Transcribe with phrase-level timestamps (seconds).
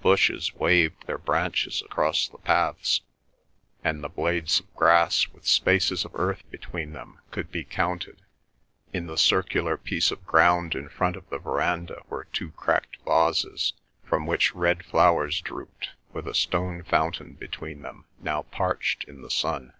[0.00, 3.00] Bushes waved their branches across the paths,
[3.82, 8.22] and the blades of grass, with spaces of earth between them, could be counted.
[8.92, 13.72] In the circular piece of ground in front of the verandah were two cracked vases,
[14.04, 19.32] from which red flowers drooped, with a stone fountain between them, now parched in the
[19.32, 19.72] sun.